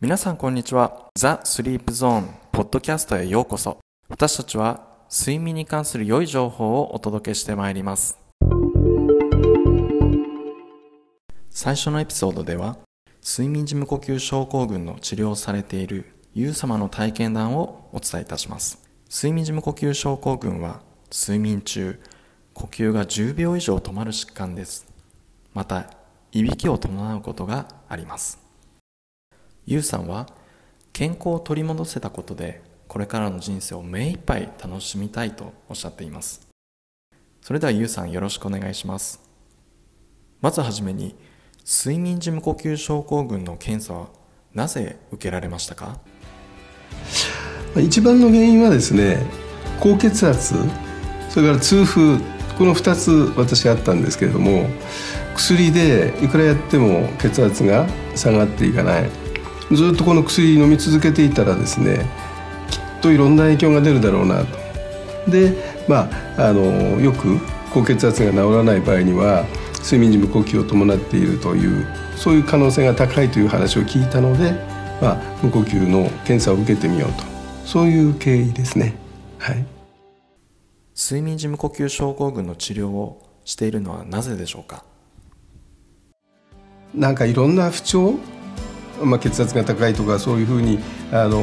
[0.00, 1.08] 皆さんこんにちは。
[1.16, 3.78] ザ・スリープゾーンポッドキャストへようこそ。
[4.08, 8.16] 私たちは睡眠に関する良い情報をお届けしてまいります。
[11.50, 12.76] 最初のエピソードでは、
[13.28, 18.78] 睡眠時無呼吸症候群の治療をされているユウ様の体験談をお伝えいたします。
[19.12, 20.80] 睡眠時無呼吸症候群は
[21.12, 21.98] 睡眠中、
[22.54, 24.86] 呼吸が10秒以上止まる疾患です。
[25.54, 25.90] また、
[26.30, 28.47] いびきを伴うことがあります。
[29.70, 30.26] ユウさんは
[30.94, 36.48] 健康を取り戻せたことでこれからの人生を目いっぱい楽しみたいとおっしゃっています。
[37.42, 39.20] それではユウさんよろしくお願いします。
[40.40, 41.14] まずはじめに
[41.66, 44.08] 睡眠時無呼吸症候群の検査は
[44.54, 45.98] なぜ受けられましたか？
[47.76, 49.18] 一番の原因はですね
[49.80, 50.54] 高血圧
[51.28, 52.16] それから痛風
[52.56, 54.64] この2つ私あったんですけれども
[55.36, 59.27] 薬でいくらやっても血圧が下がっていかない。
[59.72, 62.06] ずっとこの薬飲み続けていたらですね
[62.70, 64.58] きっといろんな影響が出るだろうなと。
[65.30, 65.52] で
[65.88, 66.62] まああの
[67.00, 67.38] よく
[67.72, 69.44] 高血圧が治らない場合には
[69.84, 74.52] 睡眠時無呼吸を伴っているというそういう可能性が高いという話を聞いたので、
[75.00, 77.22] まあ、無呼吸の検査を受けてみようと
[77.64, 78.96] そういう経緯ですね。
[79.38, 79.64] はい、
[80.96, 84.84] 睡眠時無呼吸症候群の治療をしているのはなぜでしょうか？
[86.94, 88.14] なんかいろんな不調
[89.02, 90.78] まあ、血圧が高いとかそういうふうに
[91.12, 91.38] あの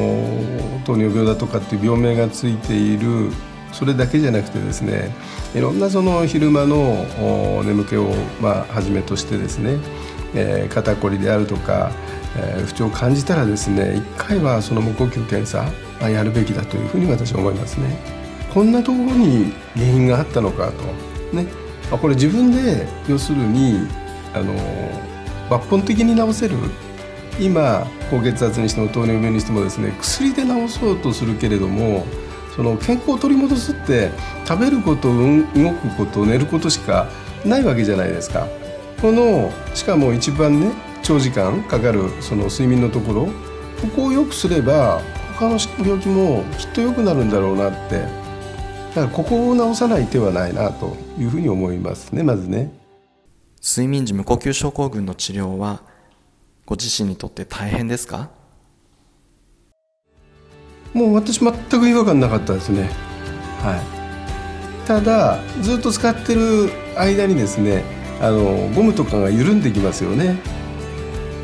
[0.84, 3.30] 糖尿病だとかっていう病名がついている
[3.72, 5.14] それだけじゃなくてですね
[5.54, 7.04] いろんなその昼間の
[7.64, 9.78] 眠気をまあはじめとしてですね、
[10.34, 11.90] えー、肩こりであるとか、
[12.36, 15.70] えー、不調を感じたらですね一回はその無呼吸検査
[16.08, 18.16] やるべきだというふうに私は思いますね。
[18.52, 21.46] こんなところに原因があったのかとね
[21.90, 23.86] これ自分で要するに
[24.32, 24.54] あの
[25.50, 26.56] 抜本的に治せる
[27.38, 32.06] 今高血圧にしても糖尿病にしてもですね薬で治そうとするけれども
[32.54, 34.10] その健康を取り戻すって
[34.46, 37.06] 食べること動くこと寝ることしか
[37.44, 38.48] ないわけじゃないですか。
[39.00, 43.32] このしかも一番ね長時間かかるその睡眠のところこ
[43.94, 45.02] こを良くすれば
[45.38, 52.72] 他の病気もきっと良くなるんだろうなってだからここを治さない手はないなというふうに思いますねまずね。
[53.62, 55.82] 睡眠時無呼吸症候群の治療は
[56.66, 58.28] ご自身にとって大変ですか？
[60.92, 62.90] もう私全く違和感なかったですね。
[63.62, 64.86] はい。
[64.86, 67.84] ただずっと使ってる間にですね
[68.20, 70.38] あのゴムとかが緩んできますよね。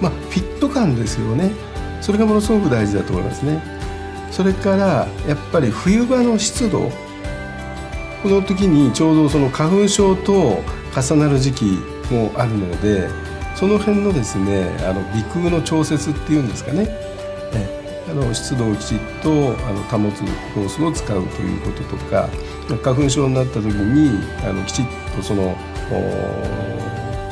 [0.01, 1.53] まあフィット感ですよね。
[2.01, 3.63] それがものすごく大事だと思いますね。
[4.33, 6.91] それからやっぱり冬場の湿度。
[8.25, 10.63] この時にちょうどその花粉症と
[10.97, 11.65] 重なる時期
[12.11, 13.09] もあるので
[13.55, 16.87] その辺のですねあの鼻腔の調節っていうんですかね。
[17.55, 19.33] えあの湿度をきちっとあ
[19.73, 20.23] の保つ
[20.55, 22.29] コースを使うということとか
[22.83, 24.87] 花粉症になった時にあのきちっ
[25.17, 25.55] とその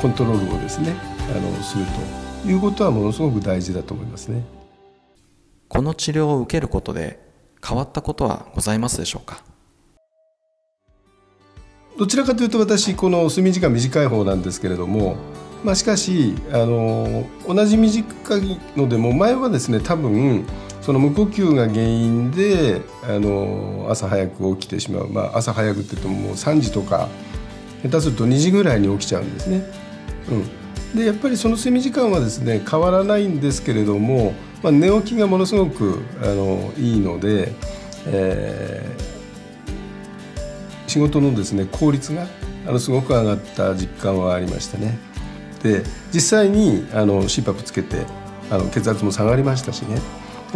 [0.01, 0.95] コントロールをですね
[1.29, 1.85] あのする
[2.43, 4.43] ということはものすごく大事だと思いますね。
[5.67, 7.19] この治療を受けることで
[7.65, 9.43] 変わったことはございますでしょうか？
[11.99, 15.17] どちらかというと私この睡眠時間短い方なんですけれども
[15.63, 20.45] まあ、しかしあの同じ短いのでも前はですね多分
[20.81, 27.07] その無呼吸が原因であの朝早く起きてしまう、まあ、朝早くって言ってももう3時とか
[27.83, 29.63] 下手すると2時ぐらいに起きちゃうんですね。
[30.29, 34.33] うん、でやっぱりその睡眠時間はですね変わらないんですけれども、
[34.63, 37.53] まあ、寝起きがものすごくあのいいので、
[38.07, 42.25] えー、仕事のですね効率が
[42.67, 45.10] あのすごく上がった実感はありましたね。
[45.61, 48.05] って実際にあの CPAP つけて
[48.49, 50.01] あの血圧も下がりましたしね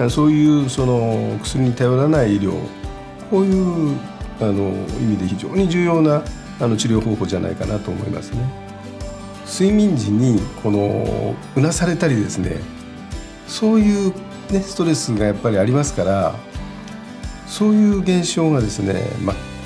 [0.10, 2.54] そういうその薬に頼らない医療
[3.30, 3.98] こういう
[4.42, 6.24] あの意味で非常に重要な
[6.60, 8.66] あの治療方法じゃないかなと思いますね。
[9.48, 12.58] 睡眠時にこのうなされたりですね
[13.48, 14.14] そういう、
[14.52, 16.36] ね、ストレスがやっぱりありますから
[17.46, 19.04] そういう現象がですね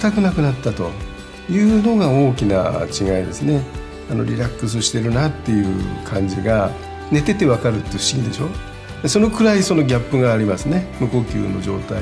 [0.02, 0.92] 全くなくなったと
[1.50, 3.64] いうのが大きな違いですね。
[4.10, 5.68] あのリラックスしてるなっていう
[6.04, 6.72] 感じが
[7.12, 8.50] 寝ててわかるって不思議でしょ？
[9.08, 10.88] そのくらいそのギャップがありますね。
[11.00, 12.02] 無呼吸の状態。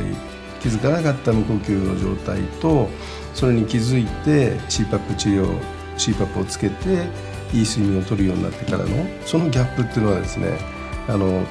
[0.60, 2.90] 気づかなかった無呼吸の状態と
[3.36, 5.60] それに気づいて CPAP 治療
[5.98, 7.08] CPAP をつけて
[7.54, 8.88] いい睡眠をとるようになってからの
[9.26, 10.58] そのギャップっていうのはですね
[11.08, 11.46] あの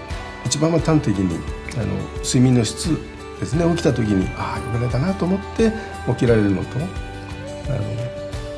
[0.44, 1.38] 一番端的に
[1.74, 1.94] あの
[2.24, 2.98] 睡眠の質
[3.38, 3.64] ですね。
[3.70, 5.72] 起きた時にああよく寝たなと思って
[6.08, 7.80] 起きられるのとあの